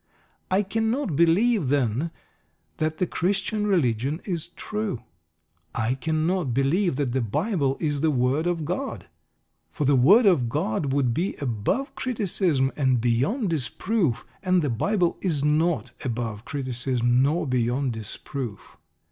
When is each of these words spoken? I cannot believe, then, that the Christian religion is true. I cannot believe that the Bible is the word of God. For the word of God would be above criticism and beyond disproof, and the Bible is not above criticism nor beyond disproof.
I 0.49 0.63
cannot 0.63 1.15
believe, 1.15 1.69
then, 1.69 2.09
that 2.77 2.97
the 2.97 3.05
Christian 3.05 3.67
religion 3.67 4.19
is 4.25 4.47
true. 4.47 5.03
I 5.75 5.93
cannot 5.93 6.55
believe 6.55 6.95
that 6.95 7.11
the 7.11 7.21
Bible 7.21 7.77
is 7.79 8.01
the 8.01 8.09
word 8.09 8.47
of 8.47 8.65
God. 8.65 9.05
For 9.69 9.85
the 9.85 9.95
word 9.95 10.25
of 10.25 10.49
God 10.49 10.91
would 10.91 11.13
be 11.13 11.35
above 11.35 11.93
criticism 11.93 12.71
and 12.75 12.99
beyond 12.99 13.51
disproof, 13.51 14.25
and 14.41 14.63
the 14.63 14.71
Bible 14.71 15.17
is 15.21 15.43
not 15.45 15.91
above 16.03 16.45
criticism 16.45 17.21
nor 17.21 17.45
beyond 17.45 17.93
disproof. 17.93 18.77